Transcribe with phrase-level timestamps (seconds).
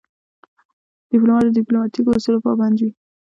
[1.09, 2.91] ډيپلومات د ډیپلوماتیکو اصولو پابند وي.